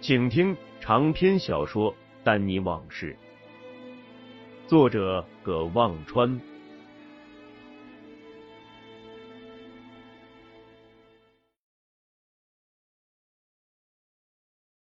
[0.00, 1.92] 请听长篇小说
[2.24, 3.16] 《丹尼往事》，
[4.68, 6.40] 作者葛望川。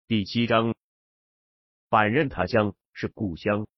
[0.09, 0.75] 第七章，
[1.89, 3.69] 反认他乡是故乡。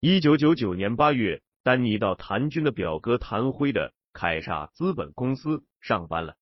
[0.00, 1.42] 一九九九年八月。
[1.64, 6.34] 丹尼到谭军的表哥谭辉的凯撒资本公司上班了。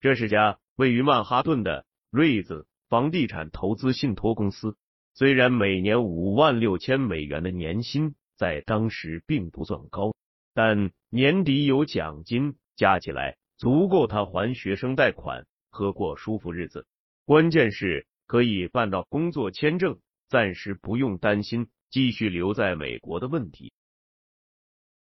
[0.00, 4.76] 这是家位于曼哈顿的瑞子房地产投资信托公司。
[5.14, 10.14] 虽然每年五万六千美元的年薪在当时并不算高，
[10.54, 16.86] 但年底有奖金，加起来足够他还学生贷款和过舒服日子。
[17.24, 23.72] 关键是可以办到工作签证，暂时不用担心继续留在美国的问题。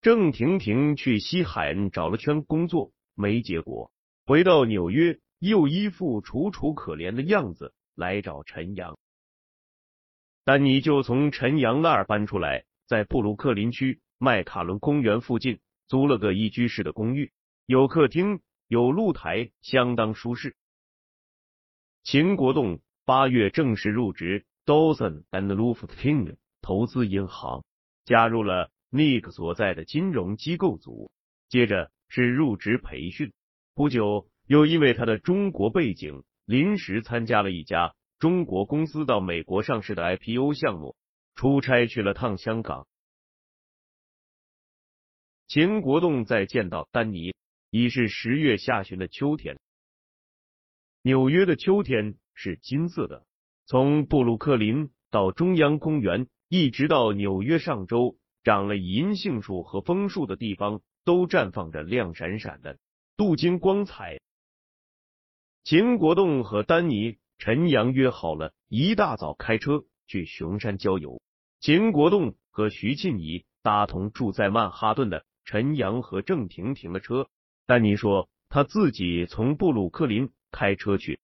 [0.00, 3.92] 郑婷婷去西海岸找了圈工作，没结果，
[4.26, 8.98] 回到纽约又一副楚楚可怜的样子来找陈阳。
[10.44, 17.32] 丹尼就从陈阳那儿搬出来，在布鲁克林区麦卡伦公园附近租了个一居室的公寓，
[17.66, 20.56] 有客厅，有露台，相当舒适。
[22.02, 27.64] 秦国栋八月正式入职 Dawson and Luftin 投资银行，
[28.04, 28.70] 加入了。
[28.92, 31.12] Nick 所在的金融机构组，
[31.48, 33.32] 接着是入职培训。
[33.80, 40.96] 不久，又因为他的中国背景，临时参加了一家中国公司到美国上市的 IPO 项目，
[41.34, 42.86] 出差去了趟香港。
[45.48, 47.32] 秦国栋再见到丹尼，
[47.70, 49.58] 已是十月下旬的秋天。
[51.00, 53.24] 纽约的秋天是金色的，
[53.64, 58.18] 从布鲁克林到中央公园，一直到纽约上周。
[58.44, 62.78] 长了银杏树和枫树的地方都绽放着亮闪闪的
[63.20, 64.18] 镀金光彩。
[65.62, 71.20] 秦国栋和丹尼、陈阳约好了一大早开车去熊山郊游。
[71.60, 77.28] 秦国栋和徐庆怡搭同住在曼哈顿的陈阳和郑婷婷的车。
[77.66, 81.20] 丹尼说他自己从布鲁克林开车去。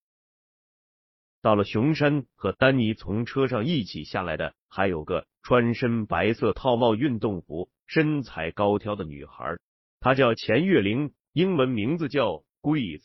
[1.41, 5.27] 到了熊山，和丹尼从车上一起下来的还有个。
[5.43, 9.57] 穿身白色套帽运动服、身材高挑的女孩，
[10.01, 13.05] 她叫钱月玲，英文名字叫 Grace。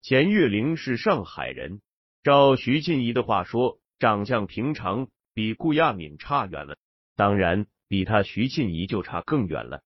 [0.00, 1.80] 钱月玲是上海人，
[2.24, 6.78] 照徐静怡的话说，长相平常，比顾亚敏差远了。
[7.14, 9.84] 当然，比她徐静怡就差更远了。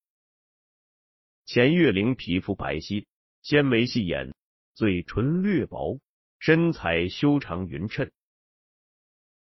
[1.45, 3.05] 钱月玲皮肤白皙，
[3.43, 4.35] 纤眉细眼，
[4.73, 6.01] 嘴唇略薄，
[6.39, 8.11] 身材修长匀称。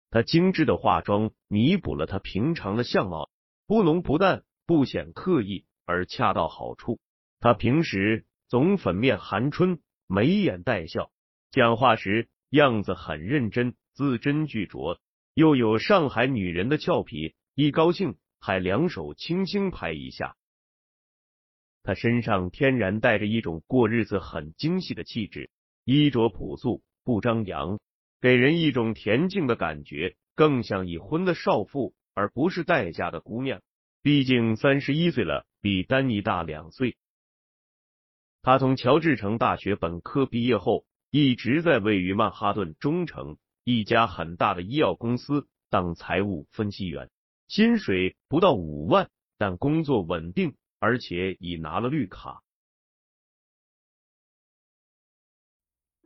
[0.09, 3.29] 她精致的化妆弥补了她平常的相貌，
[3.65, 6.99] 不浓不淡，不显刻意，而恰到好处。
[7.39, 11.09] 她平时总粉面含春，眉眼带笑，
[11.49, 14.99] 讲话时样子很认真，字斟句酌，
[15.33, 20.35] 又有上海女人的俏皮，一高兴还两手轻轻拍一下。
[21.83, 25.49] 她身上天然带着一种过日子很精细的气质，
[25.85, 27.79] 衣着朴素，不张扬。
[28.19, 33.61] 给人一种恬静的感觉，更像已婚的少妇，而不是待嫁的姑娘。
[34.07, 36.95] 毕竟三十一岁了，比丹尼大两岁。
[38.41, 47.09] 他从乔治城大学本科毕业后，一直在位于曼哈顿中城一家很大的医药公司当财务分析员，
[47.49, 52.41] 薪水不到五万，但工作稳定，而且已拿了绿卡。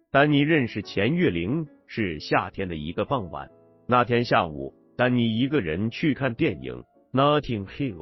[0.10, 1.68] 丹尼认识钱月玲。
[1.86, 3.52] 是夏天的一个傍晚，
[3.86, 6.74] 那天下午，丹尼一个人去看电影
[7.14, 7.96] 《Notting Hill》。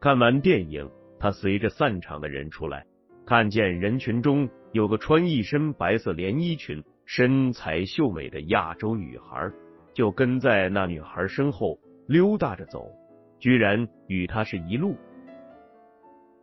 [0.00, 2.84] 看完电影，他随着散场的人出来，
[3.24, 9.50] 看见人群中有个穿一身白色连衣裙、身材秀美的亚洲女孩，
[9.94, 12.90] 就跟在那女孩身后溜达着走，
[13.38, 14.94] 居然与她是一路。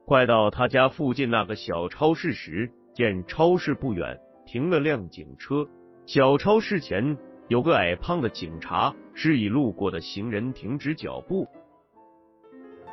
[0.06, 5.68] 快到他家附近那个小超市时，见超市不远停了辆警车，
[6.07, 7.16] 小超市前
[7.48, 11.47] 有个矮胖的警察示意路过的行人停止脚步。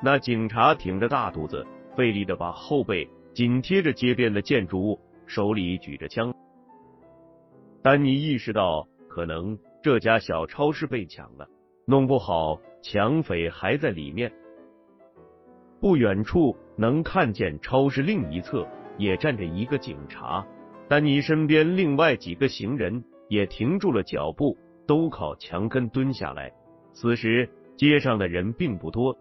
[0.02, 6.34] 那警察挺着大肚子，费力的把后背紧贴着街边的建筑物，手里举着枪。
[7.82, 11.46] 丹尼意识到，可能这家小超市被抢了，
[11.84, 14.32] 弄不好抢匪还在里面。
[15.80, 18.66] 不远处能看见超市另一侧
[18.98, 20.46] 也站着一个警察，
[20.88, 24.56] 丹尼身边另外几个行人也停住了脚步，
[24.92, 26.52] 都靠墙根蹲下来。
[26.92, 27.48] 此时
[27.78, 29.16] 街上的人并不多。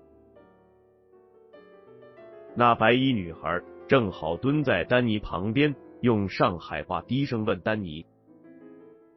[2.53, 8.05] 那白衣女孩正好蹲在丹尼旁边，用上海话低声问丹尼：“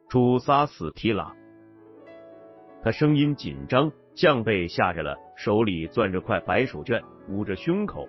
[0.07, 1.33] 出啥死题了？”
[2.81, 8.07] 他声音紧张，像被吓着了，手里攥着块白手绢，捂着胸口。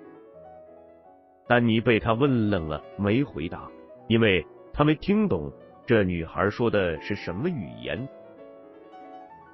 [1.48, 3.68] 丹尼被他问愣了，没回答，
[4.06, 5.52] 因为他没听懂
[5.84, 8.08] 这女孩说的是什么语言。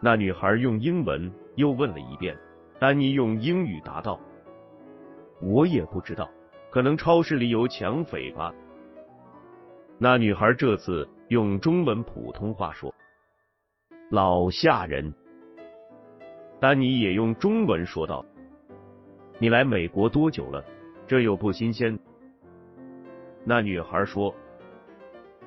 [0.04, 2.37] 那女孩用英文又问了一遍，
[2.81, 4.19] 丹尼用英语答道。
[5.40, 6.28] 我也不知道，
[6.70, 8.52] 可能超市里有抢匪吧。
[9.99, 12.93] 那女孩这次用中文普通话说
[14.10, 15.14] ：“老吓人。”
[16.58, 18.25] 丹尼也用中文说道
[19.38, 20.64] ：“你来美国多久了？
[21.06, 21.96] 这又不新鲜。”
[23.46, 24.34] 那女孩说：“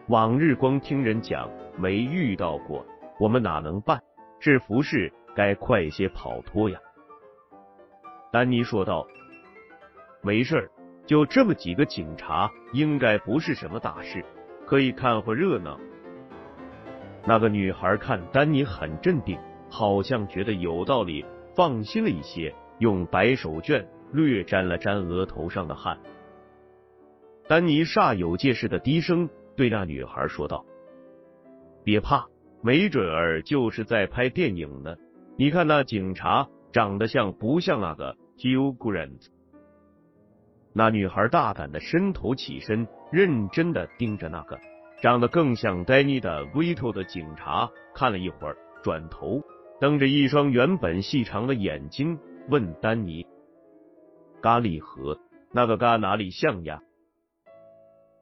[0.08, 2.86] 往日光听人讲，没遇到过，
[3.20, 4.02] 我们哪能办？
[4.40, 6.80] 是服侍，该快些跑脱呀。”
[8.32, 9.06] 丹尼说道。
[10.22, 10.72] 没事儿，
[11.06, 14.26] 就这么几个警察，应该不是什么大事，
[14.66, 15.80] 可以看会热闹。
[17.28, 19.38] 那个女孩看丹尼很镇定，
[19.70, 21.24] 好像觉得有道理，
[21.56, 25.96] 放心了一些，用白手绢略沾了沾额头上的汗。
[27.48, 30.66] 丹尼煞有介事的低声对那女孩说道
[31.86, 32.26] ：“别怕，
[32.66, 34.96] 没准儿就是在拍电影呢。
[35.38, 39.28] 你看那警察长得像不像那个 Hugh Grant？”
[40.74, 44.60] 那女孩大胆的伸头起身，认真的盯着那个
[45.00, 49.44] 长得更像丹尼的 Vito 的警察看了一会儿，转头
[49.80, 52.18] 瞪着一双原本细长的眼睛
[52.50, 53.28] 问丹尼
[54.42, 55.20] ：“咖喱盒
[55.52, 56.82] 那个咖哪里像呀？”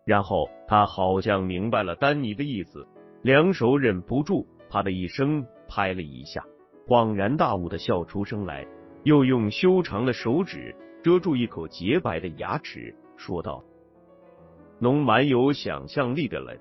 [0.05, 2.85] 然后他好像明白了丹尼的意思，
[3.23, 6.45] 两手忍不住啪的一声拍了一下，
[6.85, 8.67] 恍然大悟的笑出声来，
[9.03, 10.75] 又用修长的手指。
[11.01, 13.61] 遮住一口洁白的牙齿，说道
[14.79, 16.57] ：“侬蛮有想象力的嘞。”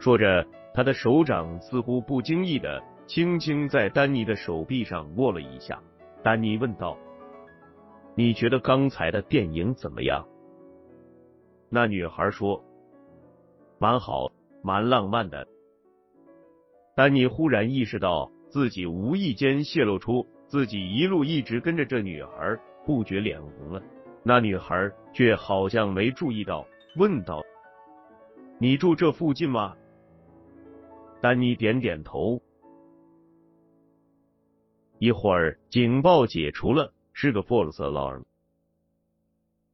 [0.00, 0.44] 说着，
[0.74, 5.80] 他的手掌似乎不经意的轻轻在丹尼的手臂上握了一下。
[6.24, 6.98] 丹尼问道
[8.16, 10.26] ：“你觉得刚才的电影怎么样？”
[11.70, 12.64] 那女孩说
[13.78, 14.28] ：“蛮好，
[14.62, 15.46] 蛮浪漫的。”
[16.96, 22.58] 丹尼忽然意识到自己无意间泄露出自己一路一直跟着这女孩。
[22.86, 23.82] 不觉脸红了，
[24.22, 26.66] 那女孩却好像没注意到，
[26.96, 27.44] 问道
[28.58, 29.76] ：“你住这附近吗？”
[31.20, 32.40] 丹尼点点头。
[34.98, 38.24] 一会儿，警报解除了，是个 false alarm。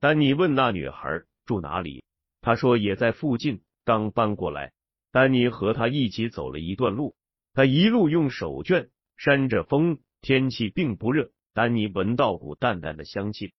[0.00, 2.02] 丹尼问那女孩住哪里，
[2.40, 4.72] 她说也在附近，刚搬过来。
[5.14, 7.14] 丹尼和他一起走了一段路，
[7.52, 11.30] 他一路用手绢扇着风，天气并不热。
[11.52, 13.54] 丹尼闻到股淡淡的香气。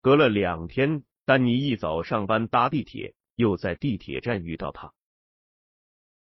[0.00, 4.94] 隔了两天，丹尼一早上班搭地铁，又在地铁站遇到他。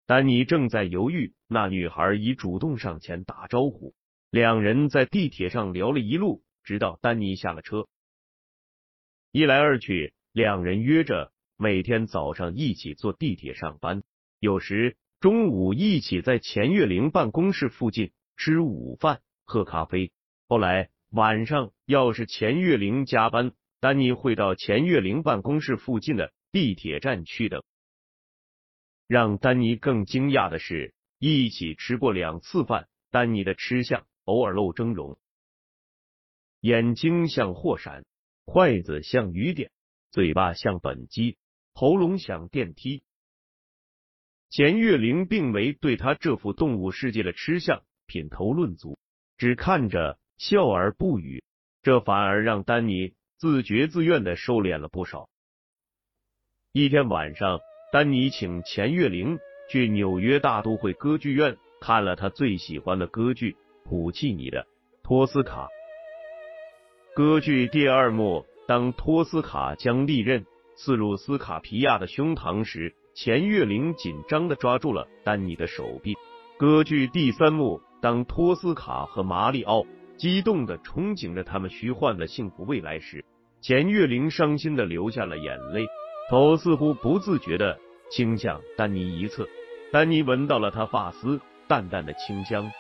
[0.06, 3.96] 丹尼正在犹豫，那女孩已主动上前打招呼。
[4.30, 7.88] 两人在地铁上聊了一路，直到丹尼下了车。
[9.32, 14.02] 一来二去，两人约着每天早上一起坐地铁上班，
[14.40, 18.14] 有时中午一起在钱月玲办公室附近。
[18.38, 20.14] 吃午饭，喝咖啡。
[20.48, 23.52] 后来晚上要是钱月玲加班，
[23.82, 27.62] 丹尼会到钱月玲办公室附近的地铁站去等。
[29.06, 35.18] 让丹尼更惊讶的是，一起吃过两次饭，丹尼的吃相偶尔露峥嵘，
[36.62, 38.06] 眼睛像霍闪，
[38.46, 39.72] 筷子像雨点，
[40.10, 41.38] 嘴巴像本鸡，
[41.74, 43.04] 喉咙响电梯。
[44.50, 47.84] 钱月玲并没对他这副动物世界的吃相。
[48.12, 48.98] 品头论足，
[49.38, 51.44] 只看着笑而不语，
[51.84, 55.30] 这反而让丹尼自觉自愿的收敛了不少。
[56.72, 57.60] 一天晚上，
[57.92, 59.38] 丹尼请钱月玲
[59.70, 64.64] 去纽约大都会歌剧院看了他最喜欢的歌剧普契尼的
[65.04, 65.68] 《托斯卡》。
[67.16, 70.48] 歌剧第二幕，当托斯卡将利刃
[70.82, 76.16] 刺入斯卡皮亚的胸膛时，钱月玲紧张的抓住了丹尼的手臂。
[76.58, 79.86] 歌剧第三幕，当托斯卡和马里奥
[80.18, 83.26] 激动的憧憬着他们虚幻的幸福未来时，
[83.60, 85.86] 钱月玲伤心的流下了眼泪，
[86.30, 87.78] 头似乎不自觉的
[88.10, 89.46] 倾向丹尼一侧。
[89.92, 92.72] 丹尼闻到了他发丝淡淡的清香。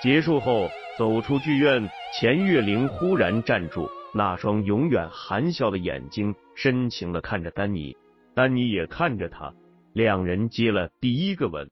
[0.00, 7.96] 结束后，走出剧院，钱月玲忽然站住，那双永远含笑的眼睛深情的看着丹尼，
[8.34, 9.54] 丹尼也看着他，
[9.92, 11.70] 两人接了第一个吻。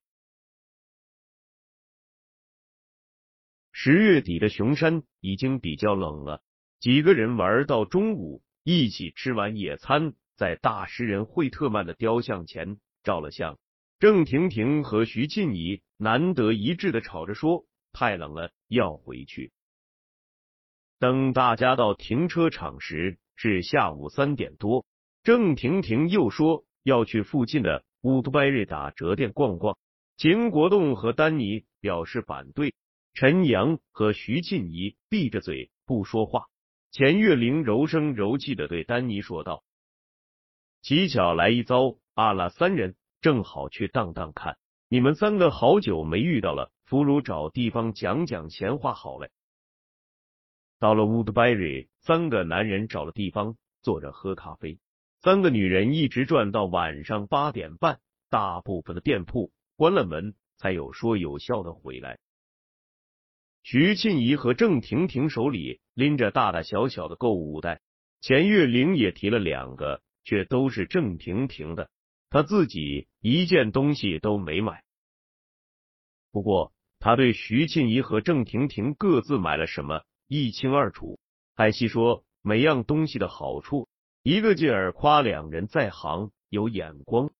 [3.70, 6.42] 十月底的熊山已经比较冷了，
[6.78, 13.58] 几个人玩到中午，一起吃完野餐，在大诗人惠特曼的雕像前照了相。
[13.98, 19.52] 郑婷婷和徐静怡难得一致的吵着说太冷了要回去。
[20.98, 24.84] 等大家到停车场时是下午三点多，
[25.22, 29.76] 郑婷婷又说要去附近的乌都拜瑞打折店逛逛，
[30.16, 32.74] 秦国栋和丹尼表示反对。
[33.14, 36.46] 陈阳和徐静怡闭着嘴不说话。
[36.90, 39.64] 钱月玲柔声柔气的对丹尼说道
[40.80, 44.56] ：“奇巧来一遭，阿拉三人正好去荡荡看。
[44.88, 49.30] 你们三个好久没遇到了，不如找地方讲讲闲话好嘞。”
[50.82, 54.80] 到了 Woodbury，三个男人找了地方坐着喝咖啡，
[55.20, 62.18] 三个女人一直转到晚上八点半，大部分的店铺关了门，才有说有笑的回来。
[63.62, 67.80] 徐庆怡和郑婷婷手里拎着大大小小的购物袋，
[68.20, 71.90] 钱月玲也提了两个，却都是郑婷婷的，
[72.28, 74.82] 她自己一件东西都没买。
[76.32, 80.02] 不过，他对徐庆怡和郑婷婷各自买了什么
[80.34, 81.20] 一清二楚，
[81.54, 83.86] 还细说每样东西的好处，
[84.22, 87.34] 一个劲儿夸两人在行有眼光。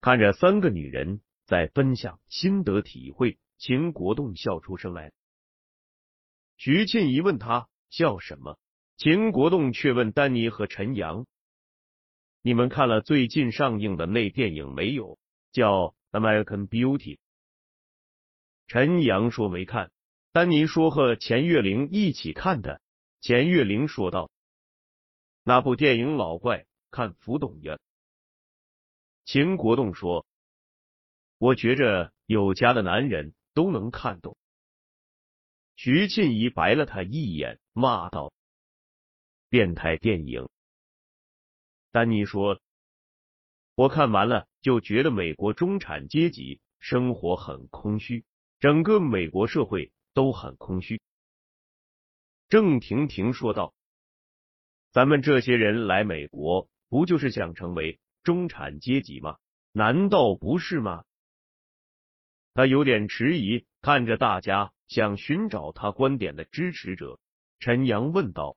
[0.00, 3.38] 看着三个女人在分享心得体会。
[3.56, 5.12] 秦国栋笑出声来，
[6.56, 8.58] 徐庆怡问他笑什么，
[8.96, 11.24] 秦国栋却问丹尼和陈阳
[12.42, 15.20] ：“你们看了最近上映的那电影没有？
[15.52, 15.70] 叫
[16.10, 16.98] 《American Beauty》。”
[18.66, 19.92] 陈阳说没看。
[20.34, 22.80] 丹尼说和钱月玲一起看的。
[23.20, 24.32] 钱月玲说道
[25.44, 27.78] ：“那部电影老怪，看不懂呀。”
[29.24, 30.26] 秦国栋说
[31.38, 34.36] ：“我觉着有家的男人。”都能看懂。
[35.76, 38.32] 徐庆怡白了他一眼，骂道
[39.48, 40.48] ：“变态电影！”
[41.92, 42.60] 丹尼说
[43.76, 48.24] ：“我看完了，就觉得美国中产阶级生活很空虚，
[48.58, 51.02] 整个美国社会都很空虚。”
[52.48, 53.74] 郑婷婷说道
[54.92, 59.38] ：“咱们这些人来美国，不就是想成为中产阶级吗？
[59.72, 61.04] 难道不是吗？”
[62.54, 67.18] 他有点迟疑，看着大家，想寻找他观点的支持者。
[67.58, 68.56] 陈阳问道：“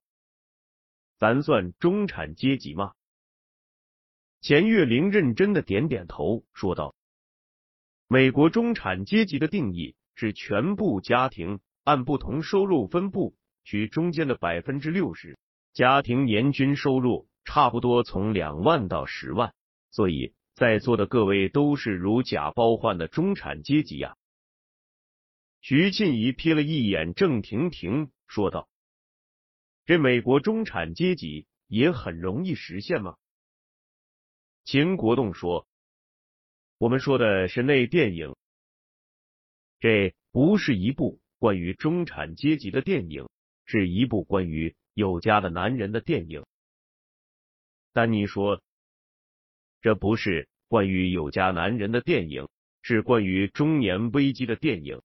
[1.17, 2.93] 咱算中产阶级吗？”
[4.41, 6.95] 钱月玲认真的点点头，说道
[8.07, 15.39] ：“美国中产阶级的定义是全部家庭按不同收入分布，取中间的百分之六十，
[15.71, 19.53] 家庭年均收入差不多从两万到十万，
[19.91, 24.17] 所以。”在座的各位都是如假包换的中产阶级呀！
[25.62, 28.67] 徐静怡瞥了一眼郑婷婷，说道
[29.86, 33.17] ：“这美国中产阶级也很容易实现吗？”
[34.65, 35.67] 秦国栋说
[36.79, 38.36] ：“我们说的是那电影，
[39.79, 43.27] 这不是一部关于中产阶级的电影，
[43.65, 46.46] 是一部关于有家的男人的电影。”
[47.93, 48.62] 丹尼说。
[49.79, 52.50] 这不是关于有家男人的电影，
[52.81, 55.01] 是关于中年危机的电影。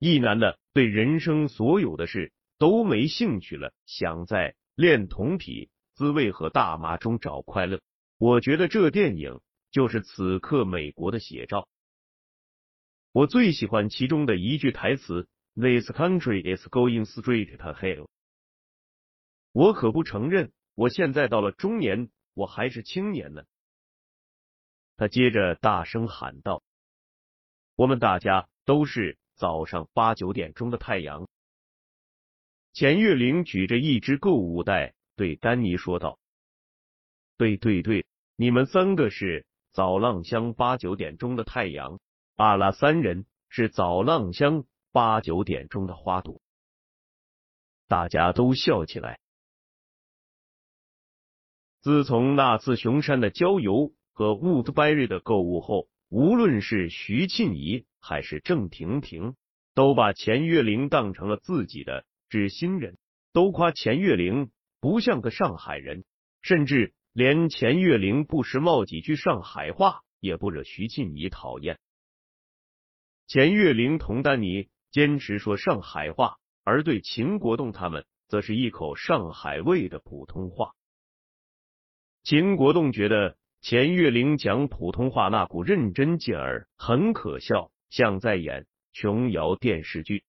[0.00, 7.80] 一男的对人生所有的事都没兴趣了，想在恋童癖、滋味和大麻中找快乐。
[8.18, 11.68] 我觉得这电影就是此刻美国的写照。
[13.12, 18.08] 我最喜欢其中的一句台词：“This country is going straight to hell。”
[19.52, 22.10] 我可不承认，我现在到了中年。
[22.32, 23.42] 我还是青年呢，
[24.96, 26.62] 他接着大声喊道
[27.74, 31.28] ：“我们大家都是早上八九点钟的太阳。
[32.72, 36.20] 钱月玲举着一只购物袋，对丹尼说道
[37.36, 41.98] ：“对对对，你们三个是早浪乡八九点钟的太阳，
[42.40, 46.40] 阿拉三人是早浪乡八九点钟的花朵。”
[47.86, 49.20] 大家都笑起来。
[51.82, 59.34] 自从那次熊山的郊游和乌德拜瑞的购物后，无论是徐庆怡还是郑婷婷，
[59.74, 62.06] 都把钱月玲当成了自己的。
[62.30, 62.96] 知心人
[63.34, 66.04] 都夸钱月玲不像个上海人，
[66.40, 71.78] 甚至连钱月玲不时冒几句上海话也不惹徐庆怡讨厌。
[73.30, 80.72] 钱月玲同丹尼坚持说上海话，而对秦国栋他们则是一口上海味的普通话。
[82.24, 90.24] 秦国栋觉得钱月玲讲普通话那股认真劲儿很可笑，像在演琼瑶电视剧。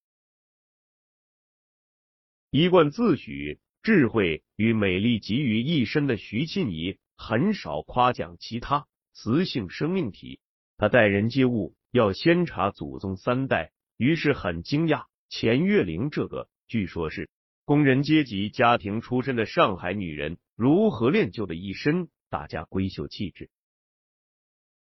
[2.52, 10.40] 一贯自诩智慧与美丽集于一身的徐庆怡，很少夸奖其他雌性生命体。
[10.78, 17.30] 他待人接物要先查祖宗三代，于是很惊讶钱月玲这个据说是
[17.66, 23.50] 工人阶级家庭出身的上海女人如何练就的一身大家闺秀气质。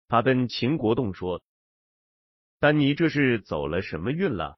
[0.10, 1.42] 他跟秦国栋说
[2.60, 4.58] ：“丹尼这是走了什么运了？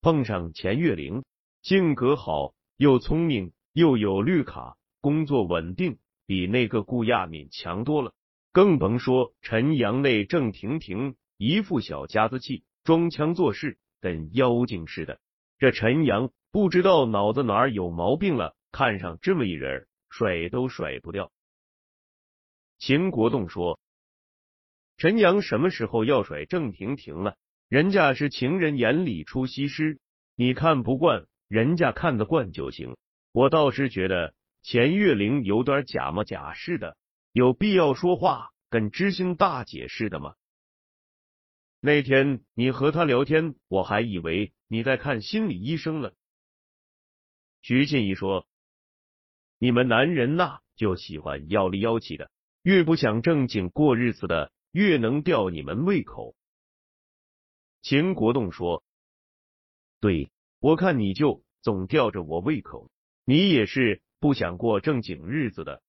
[0.00, 1.24] 碰上钱月玲。”
[1.62, 8.12] 性格好，又聪明，又有绿卡，工作稳定，比那个顾亚敏强多了。
[8.50, 15.18] 更甭说陈阳那郑婷婷，一副小家子气，装腔作势，跟妖精似的。
[15.58, 21.32] 这陈阳不知道脑子哪儿有毛病了，看上这么一人，甩都甩不掉。
[22.78, 23.80] 秦国栋说
[24.96, 27.36] ：“陈阳什么时候要甩郑婷婷了？
[27.68, 29.98] 人家是情人眼里出西施，
[30.36, 32.96] 你看不惯。”人家看得惯就行，
[33.32, 36.96] 我倒是觉得钱月玲有点假模假式的，
[37.32, 40.36] 有必要说话跟知心大姐似的吗？
[41.84, 46.14] 那天你和他聊天，我还以为你在看心理医生了。
[47.60, 48.46] 徐静怡说
[49.58, 52.30] ：“你们男人呐，就喜欢妖里妖气的，
[52.62, 56.36] 越不想正经过日子的，越能吊你们胃口。”
[57.82, 58.84] 秦国栋说
[59.98, 60.30] ：“对。”
[60.62, 62.88] 我看你就总吊着我胃口，
[63.24, 65.82] 你也是不想过正经日子的。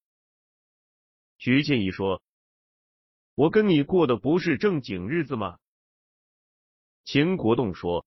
[1.38, 2.24] 徐建义说
[3.36, 5.60] ：“我跟你过的不是正经日子吗？”
[7.06, 8.06] 秦国栋说：“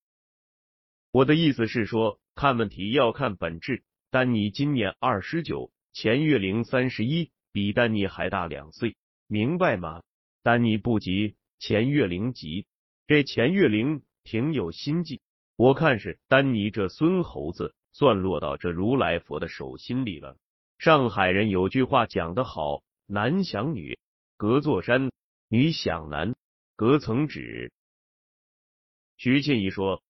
[1.12, 3.84] 我的意思是说，看问题要看本质。
[4.10, 10.02] 丹尼今年二十九，钱月玲三十一，比丹尼还大两岁，明白吗？
[10.42, 12.66] 丹尼不急，钱月玲急。
[13.06, 15.20] 这钱月玲挺有心计。”
[15.56, 20.36] 我看是丹尼这孙猴子算落到这如来佛的手心里了。
[20.78, 23.98] 上海人有句话讲得好，男想女
[24.36, 25.10] 隔座山，
[25.48, 26.34] 女想男
[26.76, 27.72] 隔层纸。
[29.16, 30.02] 徐庆怡说：“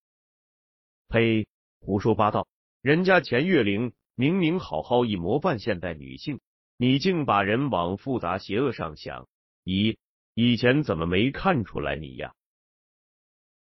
[1.09, 1.47] 呸，
[1.81, 2.49] 胡说八道！
[2.81, 6.40] 人家钱月玲明明好好一模范现代女性，
[6.77, 9.29] 你竟把人往复杂邪恶上想。
[9.64, 9.97] 咦，
[10.35, 12.35] 以前怎么没看出来你呀？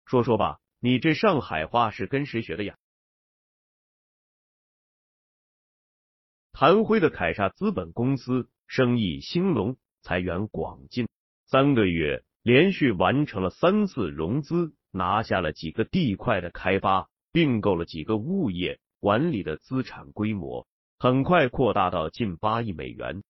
[0.05, 2.75] 说说吧。”你这上海话是跟谁学的呀？
[6.53, 11.07] 谭辉的凯撒资本公司生意兴隆，财源广进，
[11.45, 20.67] 三个月连续完成了三次融资，拿下了几个地块的开发，并购了几个物业管理的资产规模
[20.99, 23.23] 很快扩大到近八亿美元。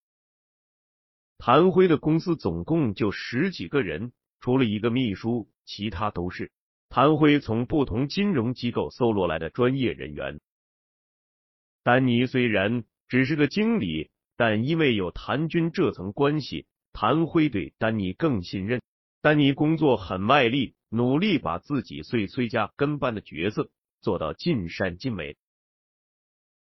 [1.37, 6.51] 谭辉的公司总共就十几个人，除了一个秘书，其他都是。
[6.89, 10.41] 谭辉从不同金融机构搜罗来的专业人员。
[11.83, 18.81] 丹尼虽然只是个经理，但因为有谭军这层关系，谭辉对丹尼更信任。
[19.21, 23.69] 丹尼工作很卖力，努力把自己碎崔家跟班的角色
[24.01, 25.37] 做到尽善尽美。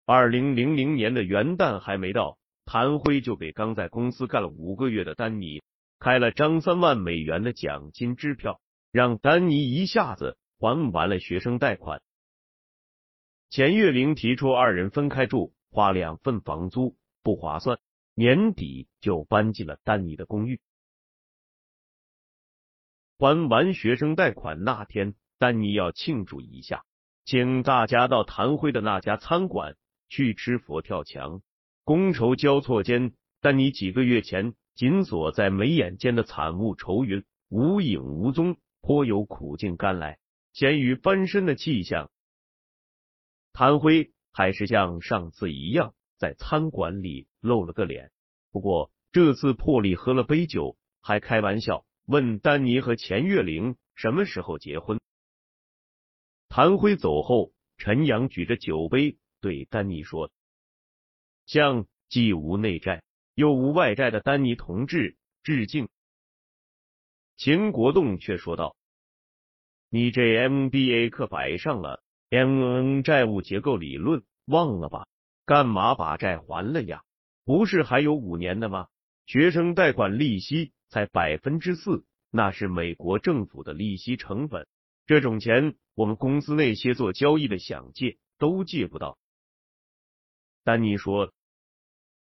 [0.06, 5.62] 二零零零年的元旦还没到，谭辉就给刚在公司干了五个月的丹尼
[6.00, 8.60] 开了张三万美元的奖金支票。
[8.90, 12.02] 让丹尼一下子还完了学生贷款。
[13.50, 17.78] 钱月玲提出二人分开住，花两份房租不划算，
[18.16, 20.60] 年底就搬进了丹尼的公寓。
[23.18, 26.84] 还完学生贷款那天，丹尼要庆祝一下，
[27.26, 29.76] 请大家到谭辉的那家餐馆
[30.08, 31.42] 去吃佛跳墙。
[31.84, 38.58] 觥筹交错间，丹尼几个月前紧锁在眉眼间的惨雾愁云无影无踪。
[38.80, 40.18] 颇有苦尽甘来，
[40.54, 42.10] 咸鱼翻身的气象。
[43.52, 48.12] 谭辉还是像上次一样在餐馆里露了个脸，
[48.52, 55.02] 不过这次破例喝了杯酒，还开玩笑问丹尼和钱月玲什么时候结婚。
[56.48, 60.32] 谭辉走后，陈阳举着酒杯对丹尼说
[61.46, 63.04] ：“向既无内债
[63.36, 65.90] 又无外债的丹尼同志致敬。”
[67.36, 68.78] 秦国栋却说道
[69.92, 75.08] ：“你这 MBA 课摆上了 M N 债务结构理论，忘了吧？
[75.46, 77.04] 干嘛把债还了呀？
[77.44, 78.88] 不是还有五年的吗？
[79.26, 84.68] 学生贷款利息才百分之四，那是美国政府的利息成本。
[85.06, 89.18] 这种钱，我们公司那些做交易的想借都借不到。”
[90.64, 91.34] 丹尼说：“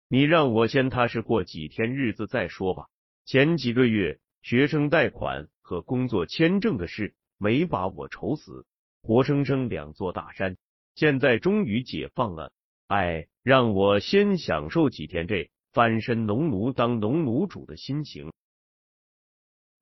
[0.08, 2.86] 你让我先踏实过几天日子再说吧。
[3.24, 8.64] 前几个月。”学生贷款和工作签证的事没把我愁死，
[9.02, 10.56] 活生生两座大山。
[10.94, 12.52] 现在终于解放了，
[12.86, 18.32] 哎，让我先享受几天这翻身农奴当农奴主的心情。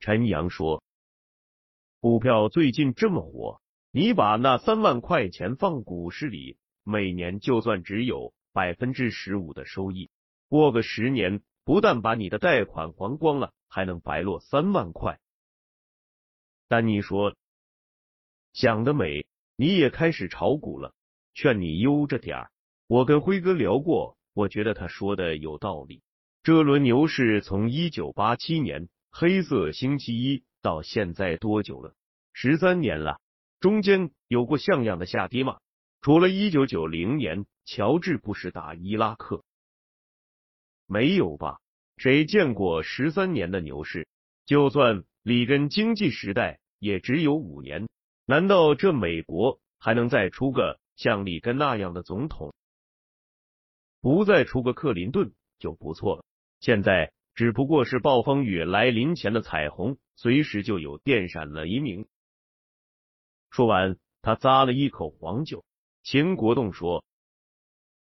[0.00, 0.82] 陈阳说
[2.00, 10.10] ：“股票最近这么火，你把那三万块钱放股市里，每年就算只有百分之十五的收益，
[10.48, 15.20] 过个十年，不但把你的贷款还光了。”还能白落三万块？
[16.66, 17.34] 丹尼说
[18.54, 20.94] ：“想得美，你也开始炒股了，
[21.34, 22.50] 劝你悠着点儿。
[22.86, 26.02] 我跟辉哥聊过，我觉得他说的有道理。
[26.42, 31.94] 这轮牛市从一九八七年黑色星期一到现在多久了？
[32.34, 33.18] 十三年了，
[33.60, 35.60] 中间有过像样的下跌吗？
[36.02, 39.42] 除了一九九零年乔治布什打伊拉克，
[40.86, 41.56] 没有吧？”
[41.96, 44.06] 谁见过十三年的牛市？
[44.44, 47.88] 就算里根经济时代也只有五年，
[48.26, 52.52] 难道这美国还能再出个像里根那样的总统？
[54.06, 56.24] 不再出个克林顿就不错了。
[56.60, 62.06] 现在只不过是暴风雨来临前的彩虹，随时就有电闪雷鸣。
[63.50, 65.64] 说完，他咂了一口黄酒。
[66.04, 67.04] 秦国栋说：“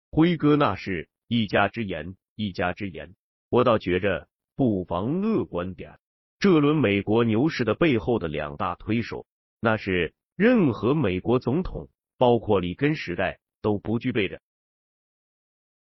[0.10, 3.14] 辉哥，那是一家之言，一家之言。”
[3.52, 6.00] 我倒觉着不妨乐观点，
[6.40, 9.26] 这轮美国牛市的背后的两大推手，
[9.60, 14.40] 那是任何美国总统，包括里根时代都不具备的。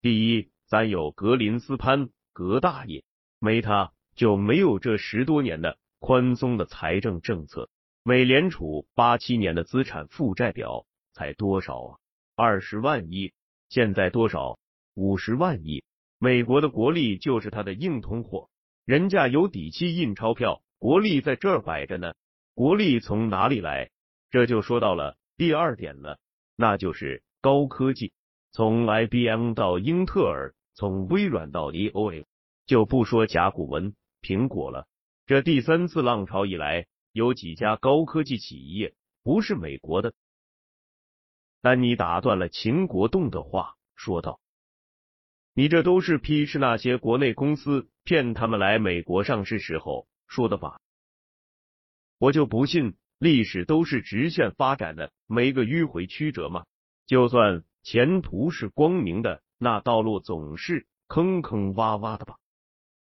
[0.03, 3.05] 第一，咱有格林斯潘，格大爷，
[3.39, 7.71] 没他就没有这十多年的宽松的财政政策。
[8.03, 11.99] 美联储八七年的资产负债表才多少啊？
[12.35, 13.33] 二十万亿，
[13.69, 14.59] 现在多少？
[14.95, 15.85] 五十万亿。
[16.19, 18.51] 美国的国力就是他的硬通货，
[18.85, 22.15] 人家有底气印钞票，国力在这儿摆着呢。
[22.55, 23.93] 国力从哪里来？
[24.31, 26.19] 这就说到了第二点了，
[26.57, 28.13] 那就是高科技。
[28.53, 32.27] 从 IBM 到英特尔，从微软到 EOL，
[32.67, 34.87] 就不说甲骨文、苹果了。
[35.25, 40.13] 这第三次浪潮以来，有几家高科技企业不是美国的？
[41.63, 44.39] 丹尼打断了秦国栋的话，说道。
[45.55, 50.79] 你这都是批示那些国内公司骗他们来美国上市时候说的吧？
[52.19, 56.67] 我就不信历史都是直线发展的，没个迂回曲折嘛。
[57.07, 62.39] 就算前途是光明的，那道路总是坑坑洼洼的吧？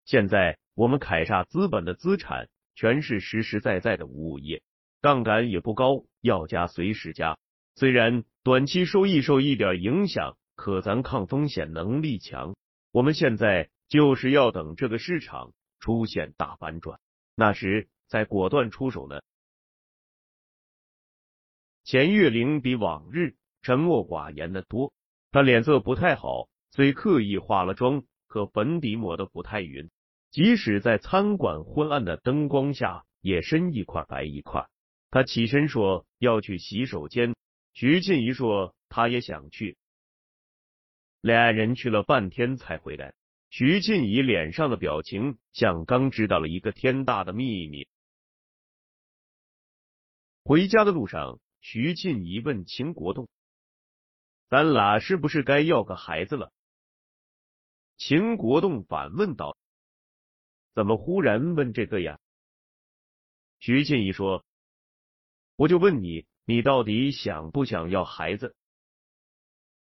[0.05, 4.63] 现在我们凯撒资本的资产全是实实在在的物业，
[5.01, 7.39] 杠杆也不高，要加随时加。
[7.75, 10.37] 虽然短期收益受一点影响。
[10.61, 12.57] 可咱抗风险能力强，
[12.91, 16.99] 我们现在就是要等这个市场出现大反转，
[17.37, 19.21] 那时再果断出手呢。
[21.85, 24.93] 钱月玲比往日沉默寡言的多，
[25.31, 29.91] 他脸色不太好，虽刻意化了妆，可粉底抹的不太匀，
[30.31, 34.69] 即使在餐馆昏暗的灯光下，也深一块白一块。
[35.11, 37.35] 他起身说要去洗手间，
[37.73, 39.77] 徐静怡说他也想去。
[41.21, 43.15] 俩人去了半天才回来，
[43.51, 47.89] 徐静怡脸上的表情像刚知道了一个天大的秘密。
[50.45, 53.29] 回家的路上，徐静怡问秦国栋
[54.49, 56.53] ：“咱俩是不是该要个孩子了？”
[57.99, 59.57] 秦国栋反问道
[60.75, 62.19] ：“怎么忽然问这个呀？”
[63.61, 64.45] 徐静怡说
[65.57, 68.55] ：“我就问你，你到底想不想要孩子？”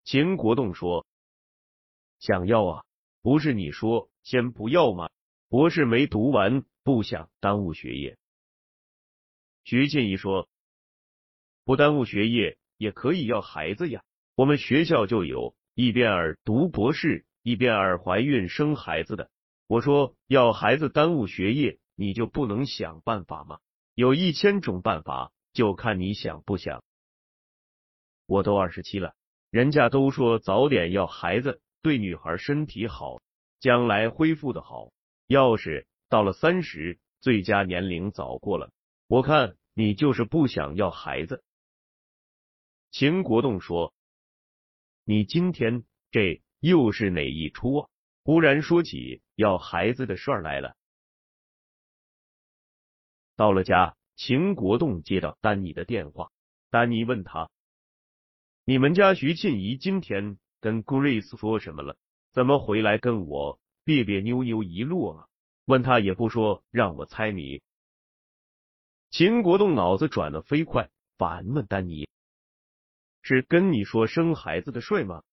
[0.03, 1.05] 秦国栋说。
[2.19, 2.85] 想要啊，
[3.21, 5.09] 不是你说先不要吗？
[5.49, 8.17] 博士没读完，不想耽误学业。
[9.65, 10.47] 徐静怡说
[11.65, 14.05] ：“不耽误学业，也可以要孩子呀。
[14.35, 19.29] 我们学校就有一边儿读博士，一边儿怀孕生孩子的。
[19.67, 23.59] 我说要孩子耽误学业，你就不能想办法吗？
[23.93, 26.83] 有一千种办法，就看你想不想。
[28.25, 29.13] 我都二十七了，
[29.51, 33.21] 人家都说早点要孩子对女孩身体好，
[33.59, 34.91] 将来恢复的好。
[35.27, 38.71] 要是到了三十，最佳年龄早过了。
[39.07, 41.43] 我看你就是不想要孩子。
[42.89, 43.93] 秦国栋说
[45.05, 47.89] ：“你今天这又是哪一出啊？”
[48.23, 50.77] 忽然说起要孩子的事儿来了。
[53.35, 56.31] 到了家，秦国栋接到丹尼的电话，
[56.69, 57.49] 丹尼问他
[58.63, 61.97] ：“你们家徐庆怡今天跟 Grace 说什么了？
[62.31, 65.27] 怎么回来跟我别别扭扭一路啊？”
[65.65, 67.61] 问他也不说，让我猜谜。
[69.09, 72.07] 秦国栋脑子转的飞快，反问丹尼
[73.23, 75.23] ：“是跟你说生孩子的事吗？”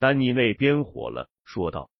[0.00, 1.90] 丹尼那边火了，说道：“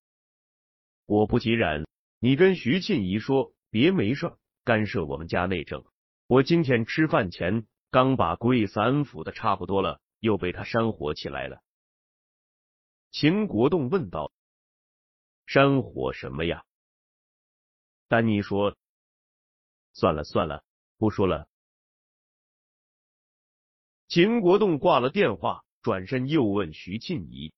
[1.04, 1.86] 果不其然，
[2.18, 5.84] 你跟徐庆怡说，别没事干涉我们家内政。
[6.26, 11.60] 我今天吃饭前刚把贵子安抚的差不多了，又被他煽火起来了。”
[13.12, 14.32] 秦国栋问道
[15.46, 16.64] ：“煽火什么呀？”
[18.08, 18.76] 丹尼说。
[19.96, 20.64] 算了算了，
[20.98, 21.46] 不说了。
[24.14, 27.52] 秦国栋挂了电话，转身又问徐庆怡：“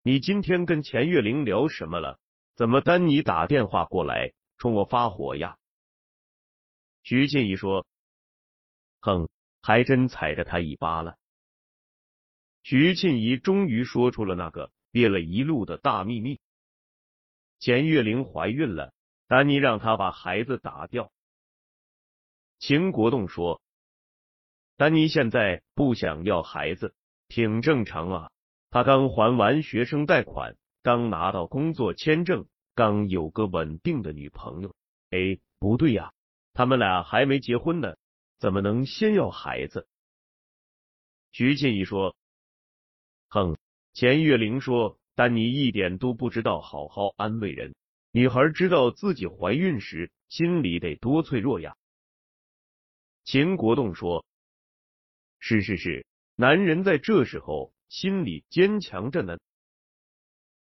[0.00, 2.20] 你今天跟钱月玲聊什么了？
[2.54, 5.58] 怎么丹尼打电话过来冲我发火呀？”
[7.02, 7.84] 徐庆怡说
[9.02, 9.28] ：“哼，
[9.60, 11.16] 还真踩着他一巴了。”
[12.62, 16.38] 徐庆怡终于说出了那个憋了一路的大秘密：
[17.58, 18.94] 钱月玲怀孕了，
[19.26, 21.10] 丹尼让他把孩子打掉。
[22.60, 23.60] 秦国栋说
[24.80, 26.94] ：“丹尼现在不想要孩子，
[27.28, 28.30] 挺正常啊。
[28.70, 34.74] 他刚还完学生贷款，刚拿到工作签证，刚有个稳定的女朋友。
[35.10, 36.14] 哎，不对呀，
[36.54, 37.94] 他们俩还没结婚呢，
[38.38, 39.86] 怎么能先要孩子？”
[41.30, 42.16] 徐静怡说
[43.28, 43.58] ：“哼，
[43.92, 47.74] 钱月玲说，丹尼一点都不知道好好安慰人。
[48.12, 51.76] 女孩知道自己怀孕时，心里得多脆弱呀。”
[53.24, 54.24] 秦国栋说
[55.40, 59.38] ：“是是是，男人在这时候心里坚强着呢。”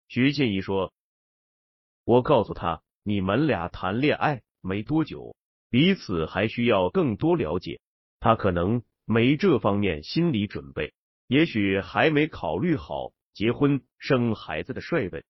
[0.08, 0.94] 徐静怡说
[2.06, 5.36] ：“我告诉他，你们俩谈恋爱没多久，
[5.70, 7.82] 彼此还需要更多了解。
[8.20, 10.94] 他可能没这方面心理准备，
[11.28, 15.24] 也许还没考虑好结婚生孩子的事呗。”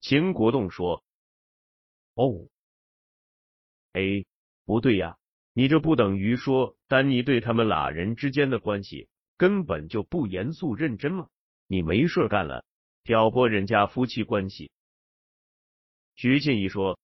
[0.00, 1.04] 秦国栋说
[2.14, 2.48] ：“哦，
[3.92, 4.24] 哎，
[4.64, 5.18] 不对呀。”
[5.54, 11.28] 你这不等于说丹尼对他们俩人之间的关系根本就不严肃认真吗？
[11.66, 12.64] 你没事干了，
[13.04, 14.70] 挑拨人家夫妻关系。
[16.14, 16.98] 徐静怡说：“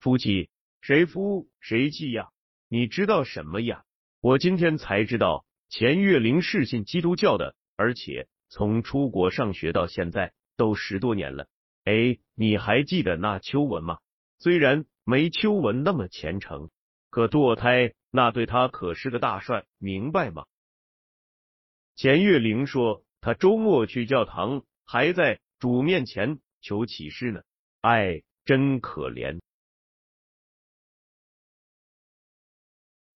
[0.00, 2.30] 夫妻谁夫谁妻呀？
[2.68, 3.84] 你知道什么呀？
[4.20, 11.48] 我今天才知道钱月玲是信基督教的，而且从出国上学到现在都十多年了。
[11.84, 13.98] 哎，你还记得那秋文吗？
[14.38, 16.70] 虽然没秋文那么虔诚。”
[17.10, 20.46] 可堕胎那对他可是个大帅，明白吗？
[21.96, 27.42] 钱月玲说，他周末去教堂，还在主面前求启示呢。
[27.80, 29.40] 哎，真可怜。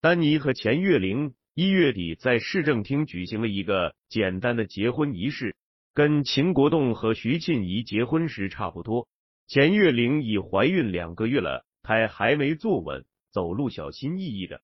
[0.01, 5.55] 丹尼和钱月玲一月底在市政厅举行了一个简单的结婚仪式，
[5.95, 9.07] 跟秦国栋和徐庆怡结婚时差不多。
[9.47, 13.05] 钱月玲已怀孕两个月了，胎还没坐稳。
[13.33, 14.63] 走路小心翼翼的，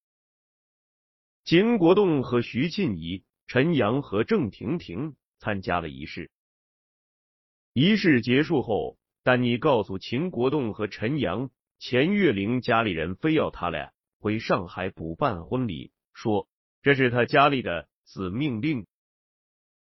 [1.42, 6.30] 秦国栋和徐庆怡、陈阳和郑婷婷参加了仪式。
[7.72, 16.46] 仪式结束后，丹尼告诉秦国栋和陈阳，钱月玲家里人非要他俩回上海补办婚礼，说
[16.82, 18.86] 这是他家里的死命令。